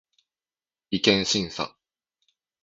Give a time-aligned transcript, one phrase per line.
[0.89, 1.77] 違憲審査